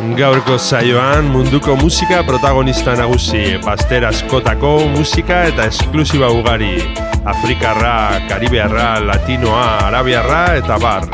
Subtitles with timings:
[0.02, 6.82] Gaurko zaioan munduko musika protagonista nagusi, baster askotako musika eta esklusiba ugari.
[7.24, 11.06] Afrikarra, Karibearra, Latinoa, Arabiarra eta bar.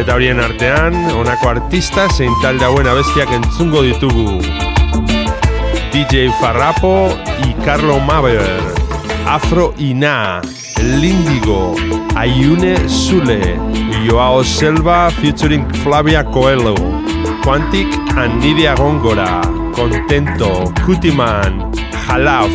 [0.00, 4.40] Eta horien artean, honako artista zein talde hauen abestiak entzungo ditugu.
[5.92, 7.12] DJ Farrapo
[7.44, 8.64] y Carlo Maber,
[9.28, 10.40] Afro Ina,
[10.80, 11.74] Lindigo,
[12.16, 13.60] Ayune Sule,
[14.08, 17.01] Joao Selva featuring Flavia Coelho,
[17.42, 19.42] Quantic and Nidia Góngora,
[19.74, 21.72] Contento, Cutiman,
[22.06, 22.50] Jalaf,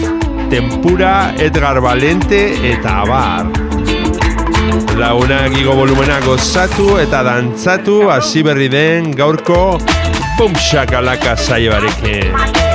[0.50, 3.46] Tempura, Edgar Valente eta Abar.
[4.98, 9.78] Launak igo volumena gozatu eta dantzatu hasi berri den gaurko
[10.38, 12.67] Bumshakalaka saioarekin.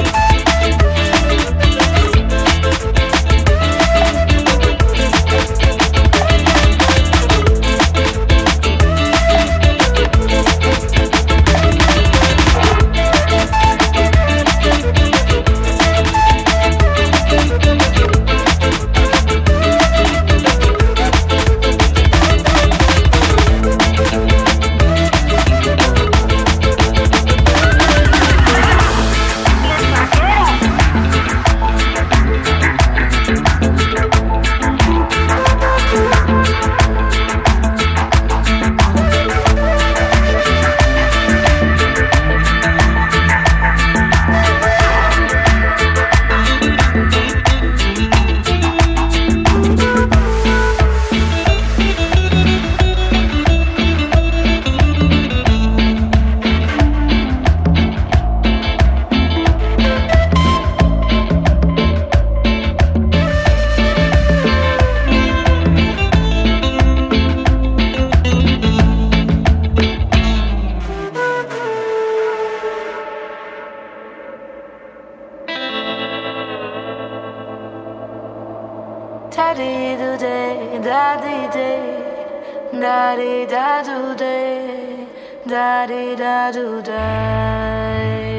[82.83, 85.07] Day, daddy da do day,
[85.47, 88.33] daddy da do day.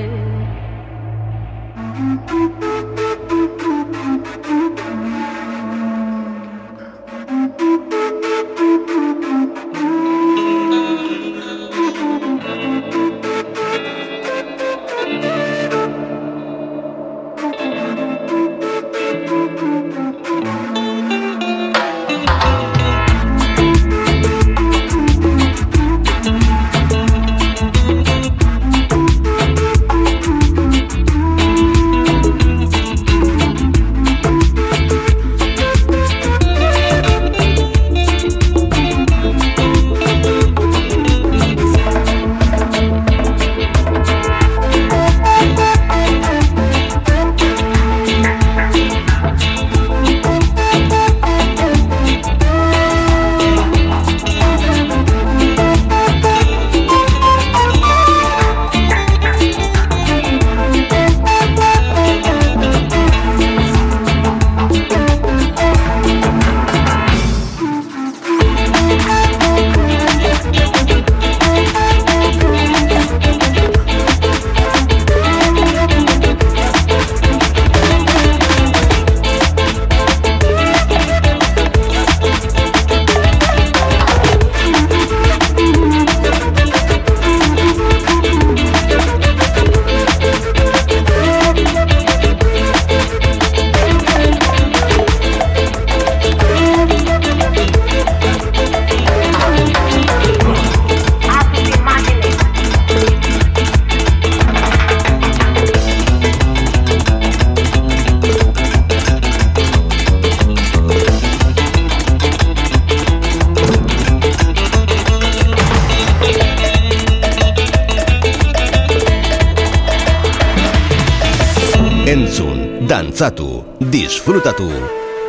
[124.23, 124.71] Disfrutatu,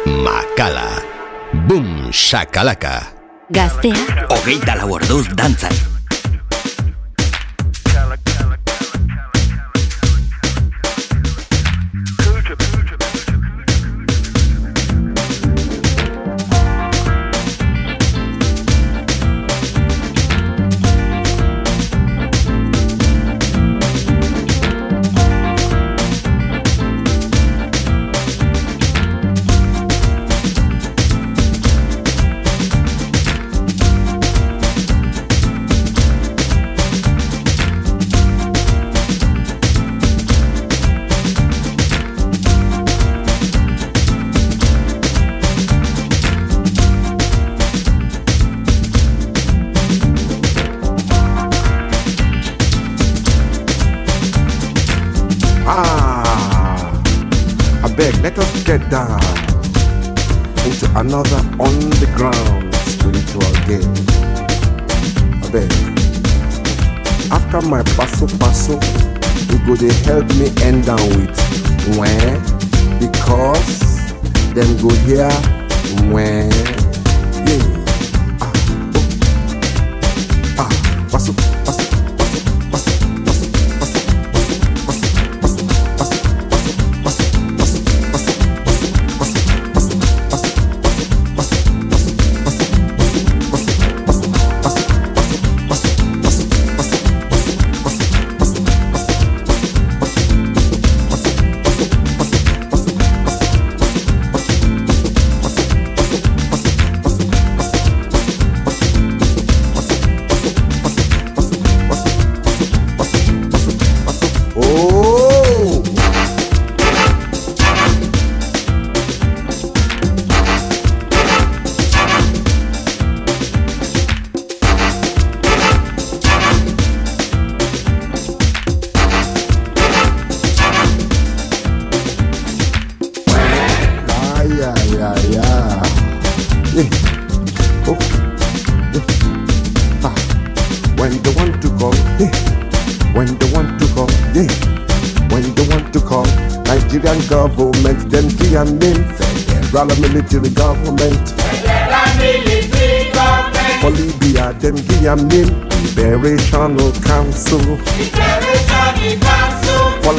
[0.07, 1.03] makala,
[1.67, 3.03] bum, shakalaka.
[3.51, 3.99] Gaztea,
[4.31, 5.94] Hogeita lau orduz dantzan.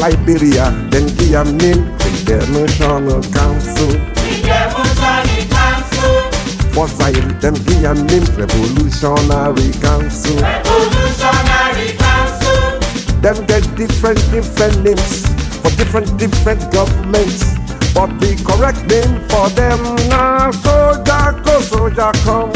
[0.06, 3.90] For Liberia, then give name International Council.
[6.74, 10.38] For Zaire, them give name Revolutionary Council.
[13.22, 15.26] Them get different, different names
[15.64, 17.56] for different, different governments.
[17.96, 22.54] But the correct name for them now, soldier go, soldier come.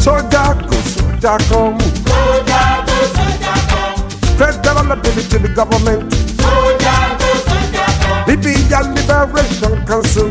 [0.00, 2.07] Soldier go, soldier come.
[4.88, 6.12] Federal military government.
[8.26, 10.30] Libyan Liberation Council.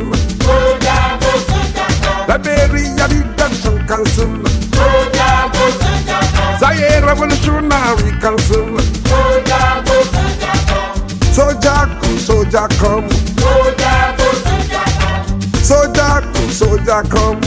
[2.28, 4.32] Liberia Redemption Council.
[6.58, 8.80] Zaire Revolutionary Council.
[11.32, 13.10] Soldier go, soldier come.
[15.62, 17.40] Soldier go, soldier come.
[17.44, 17.47] Oh.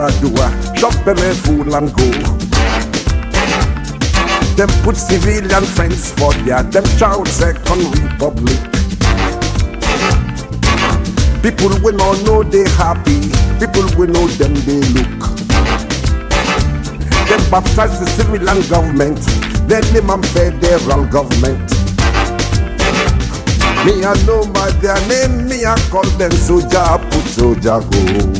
[0.00, 2.10] And Yaradua, shop belly food and go.
[4.56, 8.58] Them put civilian friends for their them child second republic.
[11.42, 15.20] People we no know they happy, people we know them they look.
[17.28, 19.18] Them baptize the civilian government,
[19.68, 21.70] then name and federal government.
[23.84, 28.35] Me I know my their name, me I call them soldier, put go.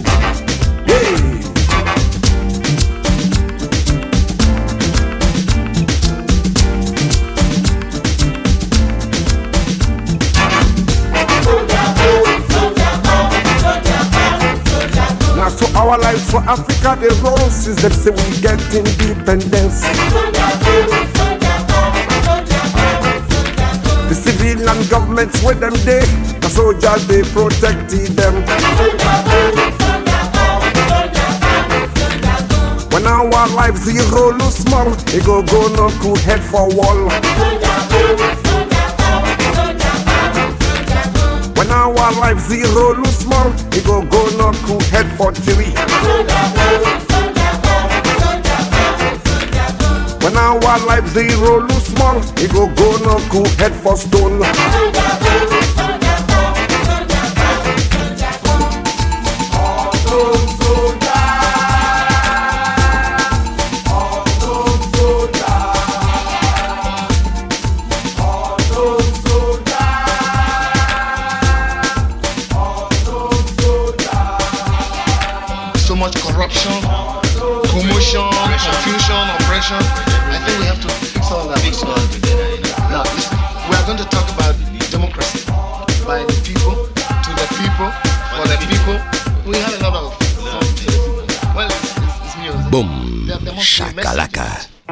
[15.96, 19.80] Our lives for Africa they roll since them say we get independence.
[24.08, 26.04] The civilian government governments with them day.
[26.40, 28.34] The soldiers they protected them.
[32.92, 38.45] When our life zero lose small, they go go no cool head for wall.
[41.56, 45.72] When our life zero lose small, they go go no cool head for three.
[50.22, 54.42] When our life zero lose small, they go go no cool head for stone.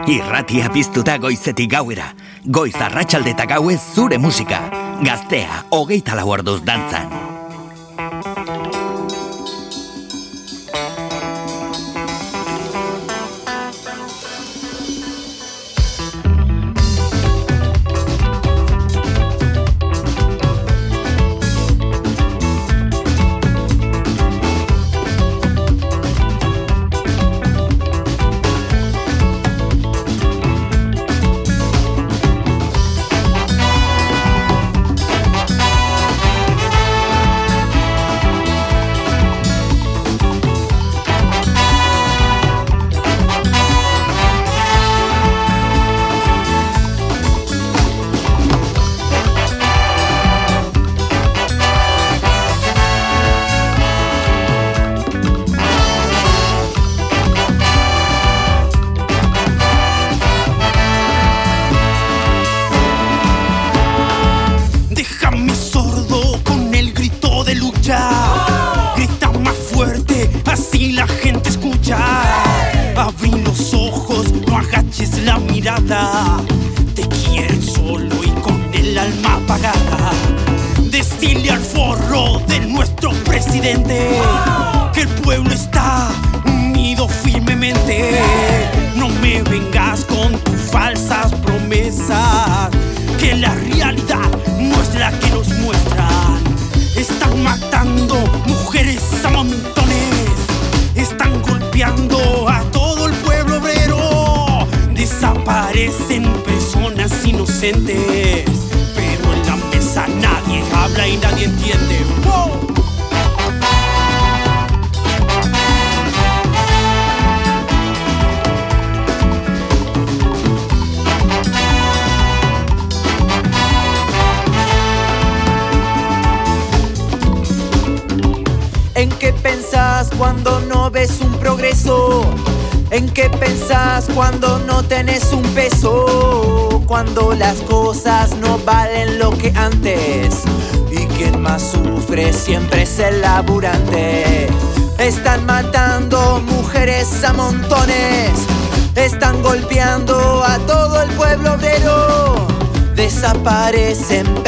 [0.04, 2.10] Irratia piztuta goizetik gauera.
[2.44, 4.60] Goiz arratsalde eta gauez zure musika.
[5.00, 7.23] Gaztea, hogeita lau orduz dantzan.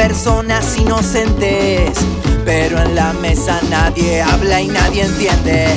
[0.07, 1.91] Personas inocentes.
[2.45, 5.67] Pero en la mesa nadie habla y nadie entiende.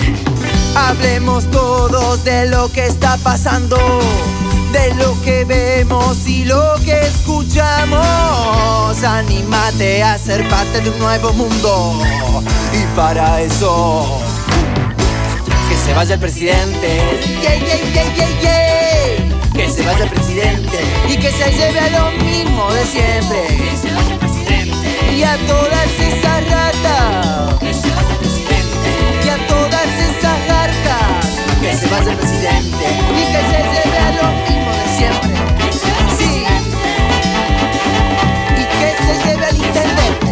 [0.76, 3.76] Hablemos todos de lo que está pasando,
[4.72, 9.02] de lo que vemos y lo que escuchamos.
[9.02, 12.00] Anímate a ser parte de un nuevo mundo.
[12.72, 14.20] Y para eso,
[15.68, 17.02] que se vaya el presidente.
[17.42, 18.70] Yeah, yeah, yeah.
[19.52, 24.19] Que se vaya el presidente y que se lleve a lo mismo de siempre.
[25.20, 27.58] Y a todas esas ratas.
[27.58, 28.90] Que se vaya el presidente.
[29.22, 31.26] Y a todas esas garcas.
[31.60, 32.86] Que se vaya el presidente
[33.18, 35.36] y que se lleve a lo mismo de siempre.
[36.16, 36.32] Sí.
[38.56, 40.29] Y que se lleve al intendente.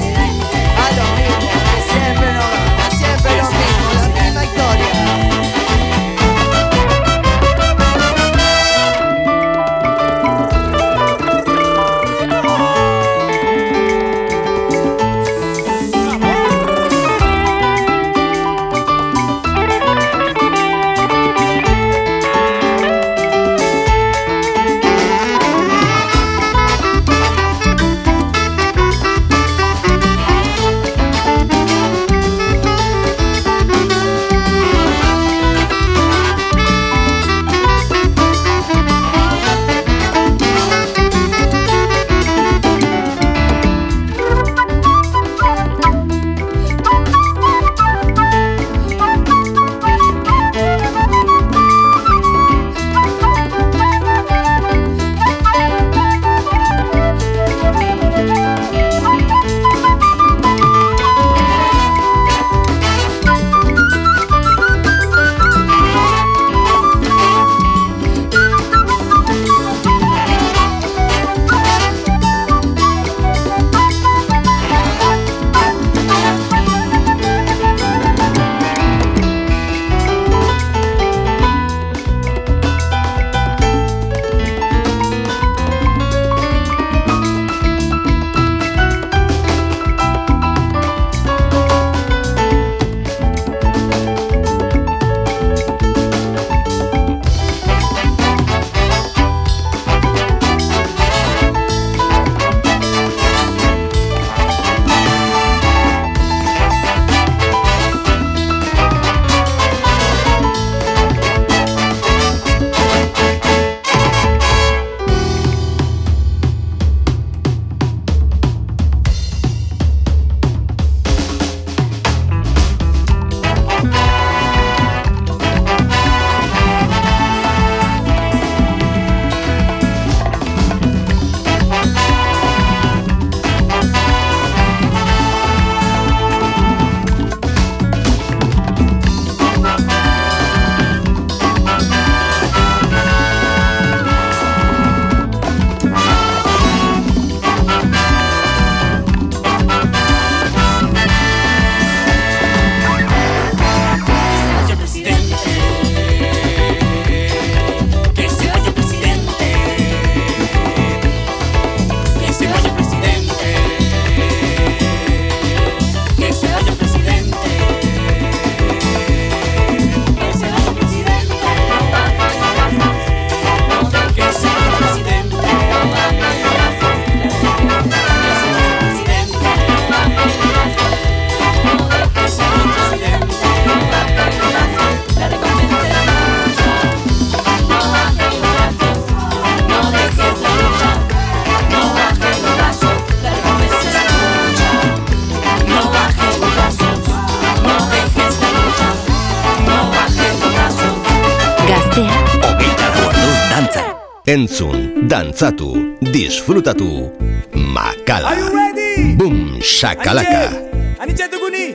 [204.29, 207.09] entzun, dantzatu, disfrutatu,
[207.57, 208.29] makala.
[208.29, 209.17] Are you ready?
[209.17, 210.53] Boom, shakalaka.
[211.01, 211.67] Aniche, aniche duguni,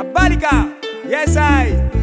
[0.00, 0.54] abalika,
[1.10, 1.99] yes I.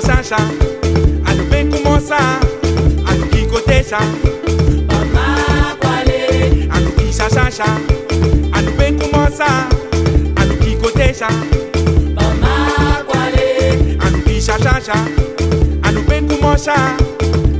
[0.00, 0.36] kashasha
[1.26, 2.18] alupe kumosa
[3.06, 3.98] alukikotesha
[4.86, 7.64] mama kwale alukishashasha
[8.52, 9.66] alupe kumosa
[10.36, 11.28] alukikotesha
[12.14, 14.94] mama kwale alukishashasha
[15.82, 16.96] alupe kumosha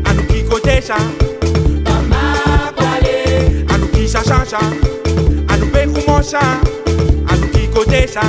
[0.05, 0.97] alukikotesha
[1.85, 3.25] mama kwale
[3.75, 4.59] alukishashasha
[5.49, 6.41] alupe kumosha
[7.29, 8.23] alukikotesha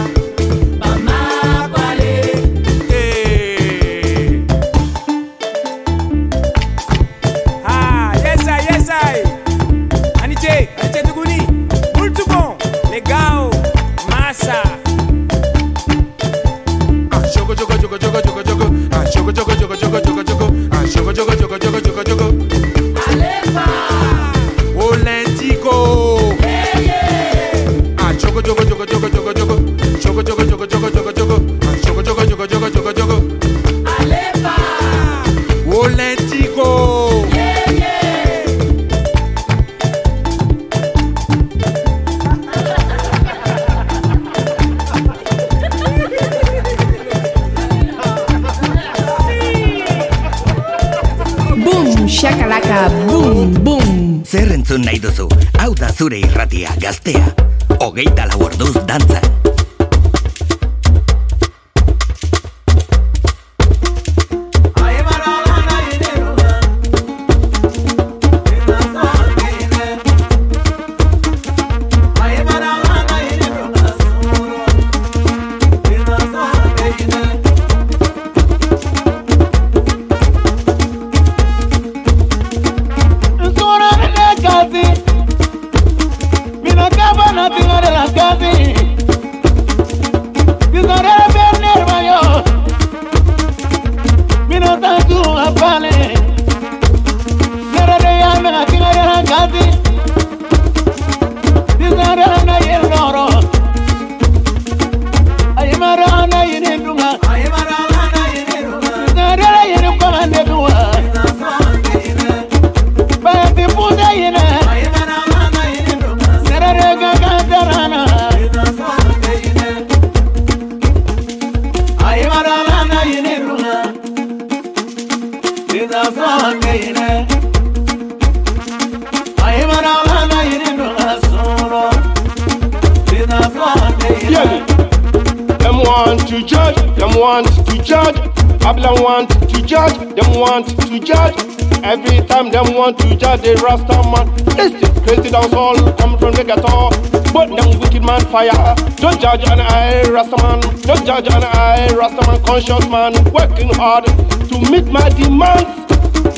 [143.42, 144.28] the Rasta man.
[144.56, 146.90] This is crazy dance all come from the ghetto.
[147.32, 148.76] But them wicked man fire.
[148.98, 150.60] Don't judge an I, Rasta man.
[150.82, 152.44] Don't judge an I, Rasta man.
[152.44, 155.72] Conscious man, working hard to meet my demands.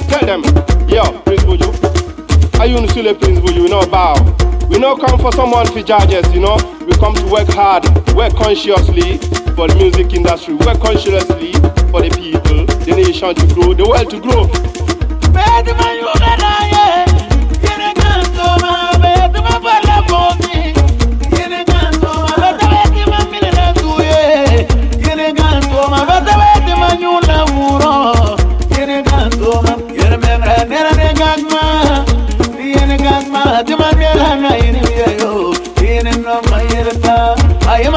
[0.07, 0.43] Tell them,
[0.87, 1.69] yo, Prince Buju.
[2.59, 3.69] Are you in Sule Prince Buju?
[3.69, 4.15] know bow.
[4.69, 6.57] We no come for someone for judges, you know.
[6.85, 7.83] We come to work hard,
[8.15, 9.17] work consciously
[9.55, 11.53] for the music industry, work consciously
[11.91, 14.71] for the people, the nation to grow, the world to grow.
[37.81, 37.89] Ay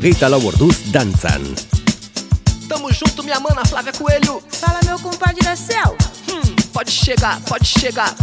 [0.00, 1.42] hogeita lau orduz dantzan.
[2.66, 4.42] Tamo junto, minha mana Flávia Coelho.
[4.48, 5.94] Fala, meu compadre da céu.
[6.26, 6.40] Hum,
[6.72, 8.14] pode chegar, pode chegar.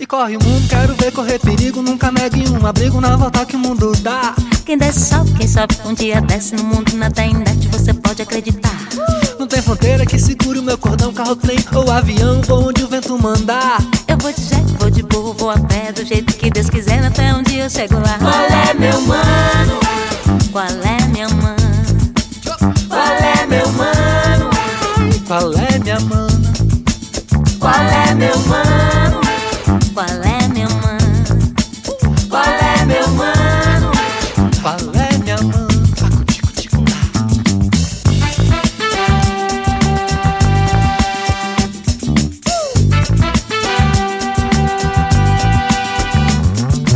[0.00, 1.82] E corre o mundo, quero ver correr perigo.
[1.82, 4.34] Nunca negue um abrigo na volta que o mundo dá.
[4.64, 8.78] Quem desce sobe, quem sobe um dia desce no mundo nada indete, você pode acreditar.
[9.38, 12.88] Não tem fronteira que segure o meu cordão, carro, trem ou avião, vou onde o
[12.88, 13.78] vento mandar.
[14.06, 17.04] Eu vou de jet, vou de burro, vou a pé, do jeito que Deus quiser,
[17.04, 18.18] até um dia eu chego lá.
[18.18, 19.87] Qual é, meu mano?
[20.52, 21.56] Qual é, minha mãe?
[22.88, 24.50] Qual é, meu mano?
[25.26, 26.52] Qual é, minha mana?
[27.60, 29.20] Qual é, meu mano?
[29.94, 30.98] Qual é, minha mãe?
[32.28, 33.92] Qual é, meu mano?
[34.62, 35.68] Qual é, minha mana?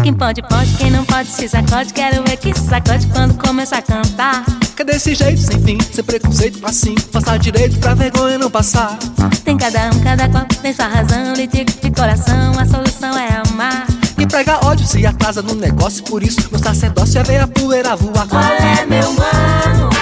[0.02, 1.01] Quem pode, pode, quem não
[1.42, 1.92] se sacode.
[1.92, 4.44] Quero ver que se sacode quando começa a cantar.
[4.76, 6.94] Que desse jeito, sem fim, sem preconceito, assim.
[7.10, 8.96] Passar direito pra vergonha não passar.
[9.44, 11.34] Tem cada um, cada qual tem sua razão.
[11.34, 13.86] Lhe digo de coração, a solução é amar.
[14.18, 17.96] E prega ódio se atrasa no negócio, por isso meu sacerdócio é ver a poeira
[17.96, 18.28] voar.
[18.28, 20.01] Qual é, meu mano?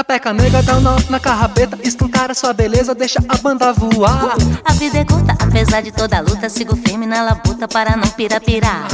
[0.00, 4.34] Sapeca nega, dá um nó na carrapeta, escancara sua beleza, deixa a banda voar.
[4.64, 8.08] A vida é curta, apesar de toda a luta, sigo firme na labuta para não
[8.08, 8.88] pirapirar.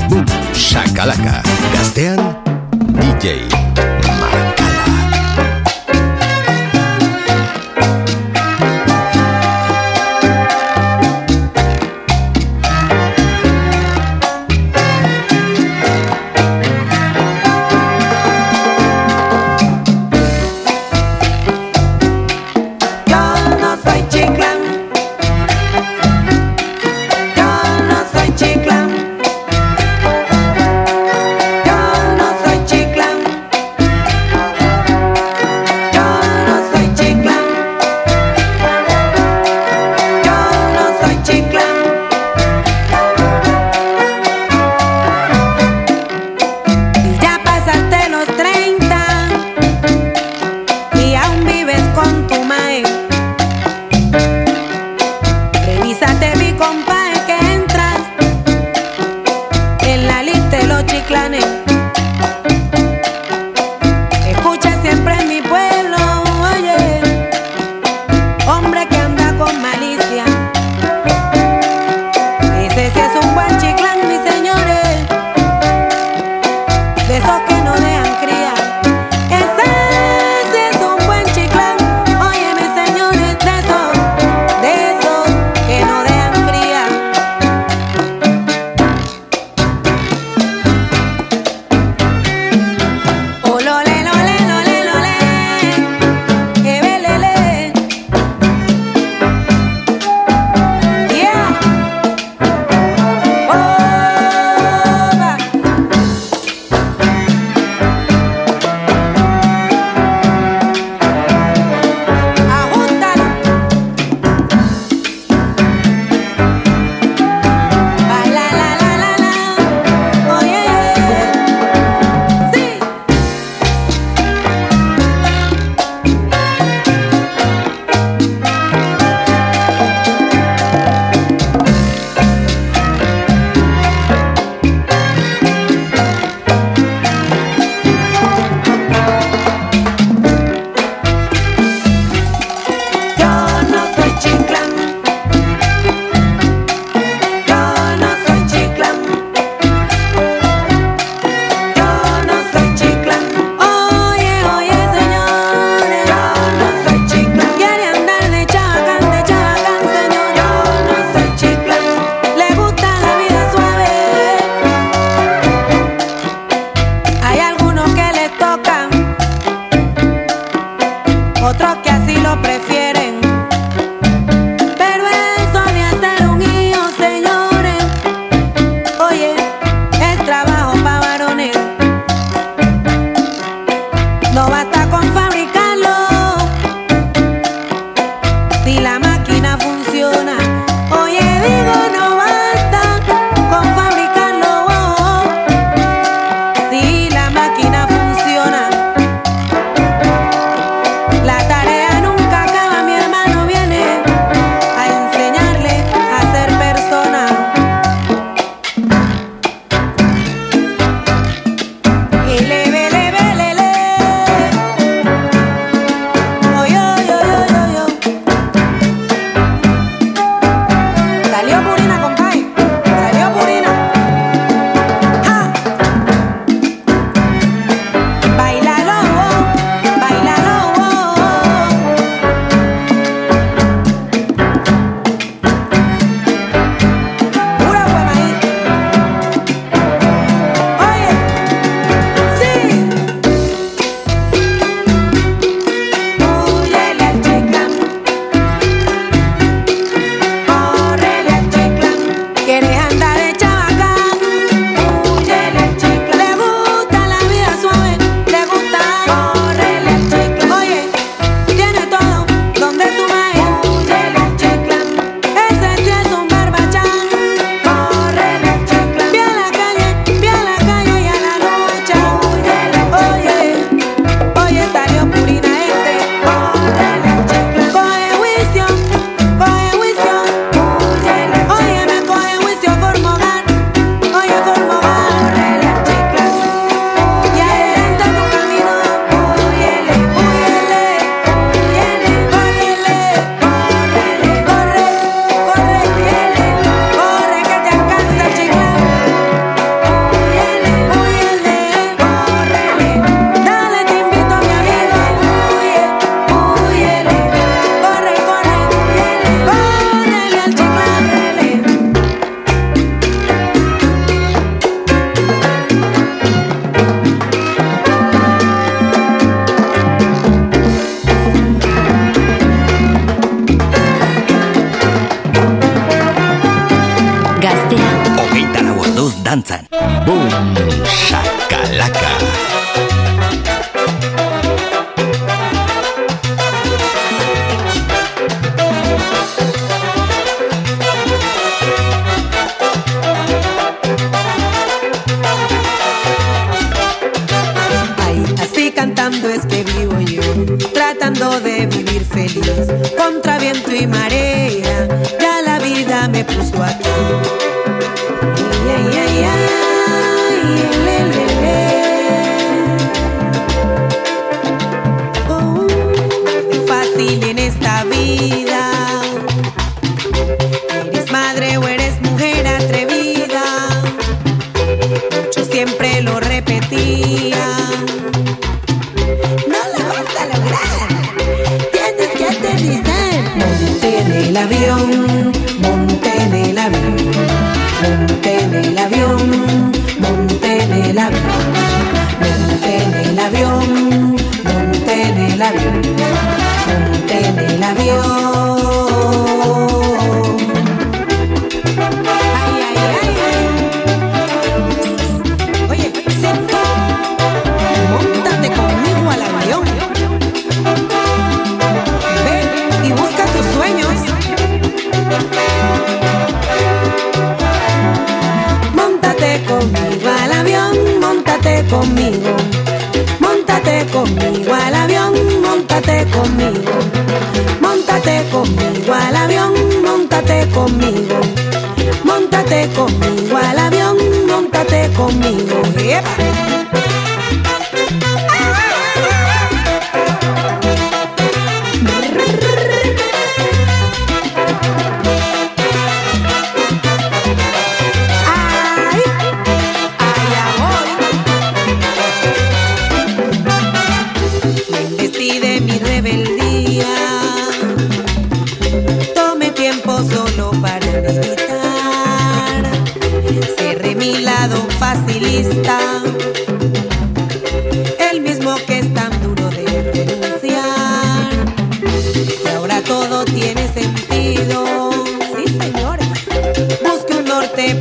[0.09, 0.25] Bum,
[0.57, 1.45] shakalaka.
[1.77, 2.25] Gaztean,
[2.97, 3.92] DJ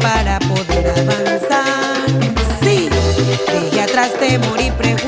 [0.01, 2.07] para poder avanzar.
[2.63, 2.91] Sí,
[3.51, 5.02] dejé atrás temor y prejuicio.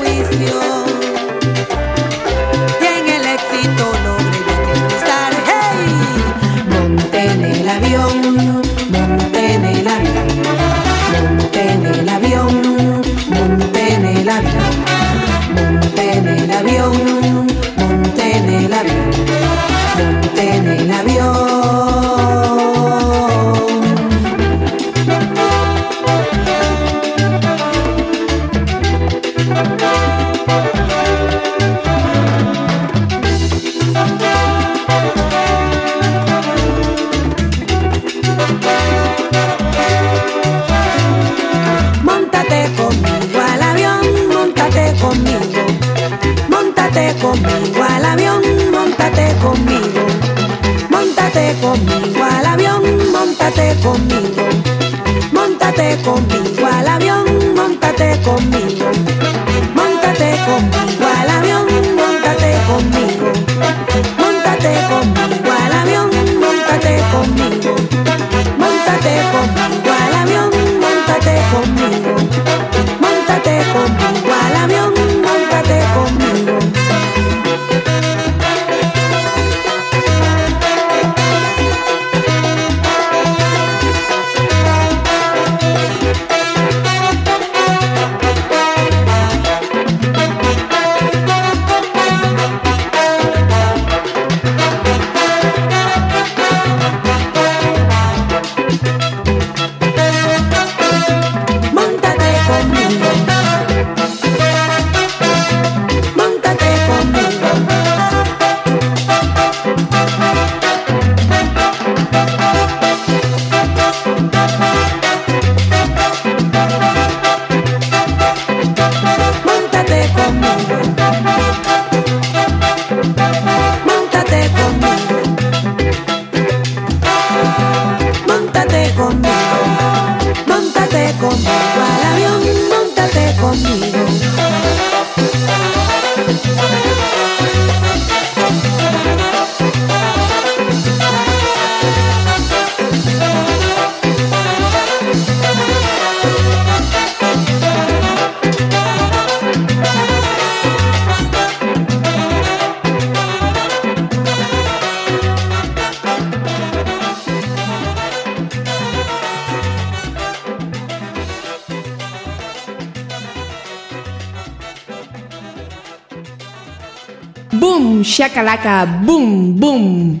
[168.35, 170.19] Chakalaka, boom, boom.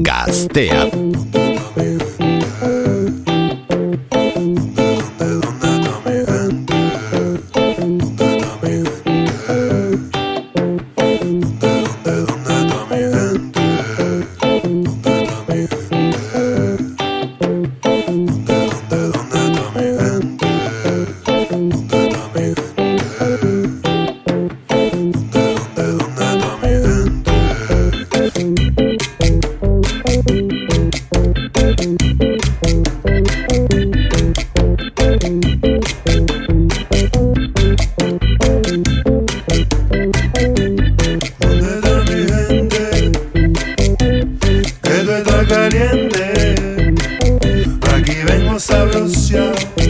[0.00, 0.88] Gaztea.
[48.64, 49.81] Saint-Lucien.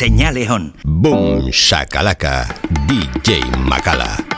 [0.00, 0.72] Señale On.
[0.82, 2.48] Boom, Shakalaka,
[2.88, 4.29] DJ Makala.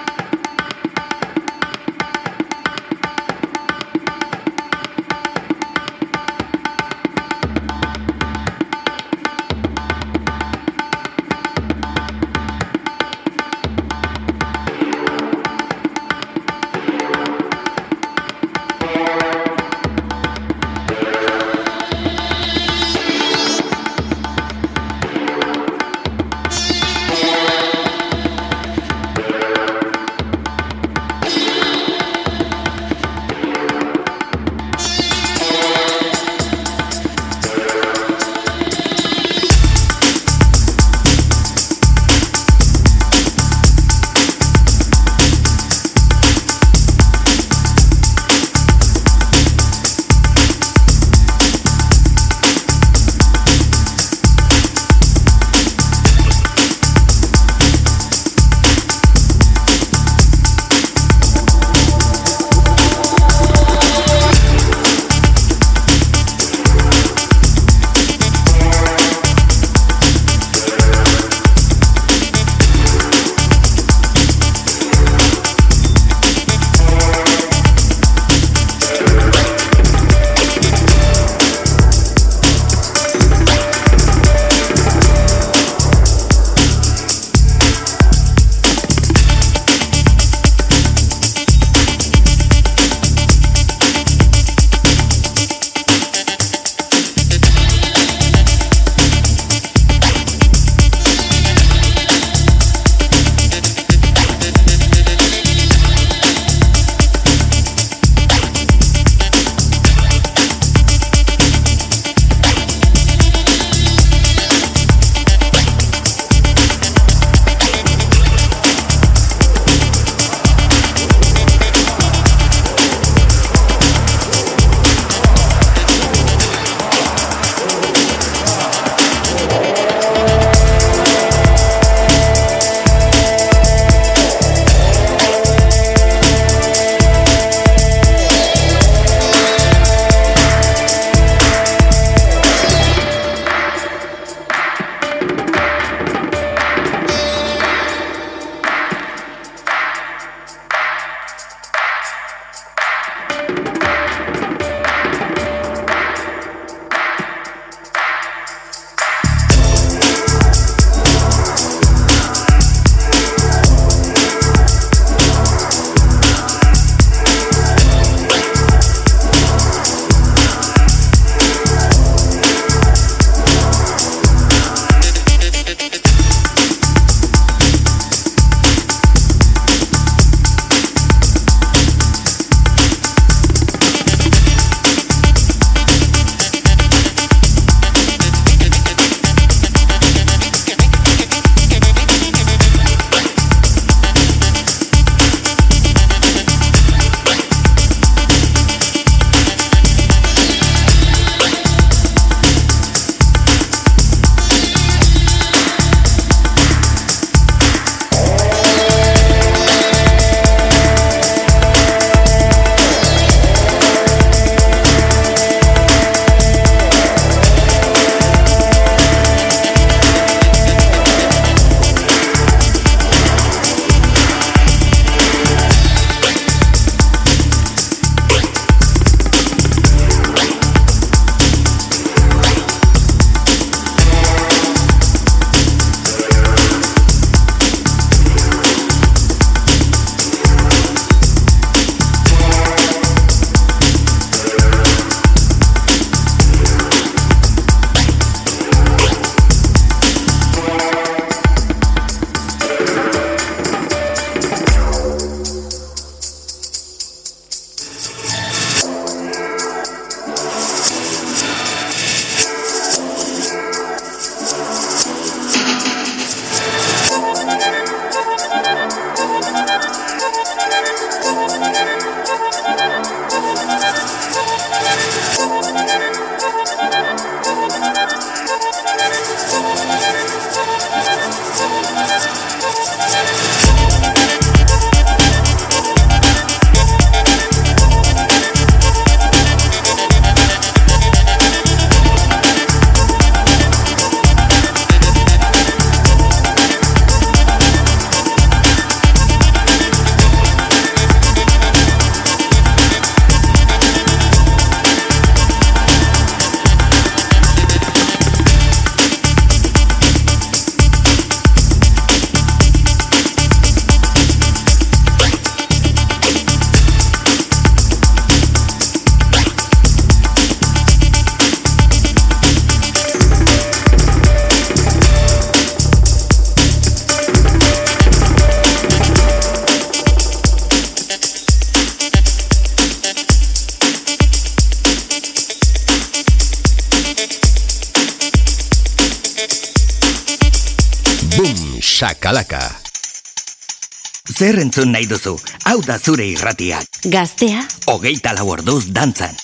[344.63, 345.37] Entzun nahi duzu,
[345.69, 347.03] hau da zure irratiak.
[347.05, 349.35] Gaztea, Hogeita lau orduz dantzan.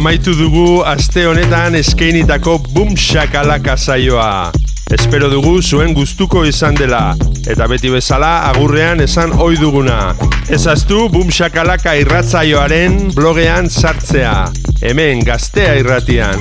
[0.00, 4.48] Amaitu dugu aste honetan eskeinitako bum shakalaka saioa.
[4.96, 7.14] Espero dugu zuen gustuko izan dela.
[7.44, 10.16] Eta beti bezala agurrean esan ohi duguna.
[10.48, 14.48] Ezaztu bum shakalaka irratzaioaren blogean sartzea.
[14.80, 16.40] Hemen gaztea irratian.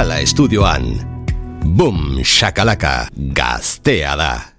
[0.00, 0.86] Makala estudioan.
[1.76, 3.04] Boom, shakalaka,
[3.36, 4.49] gaztea da.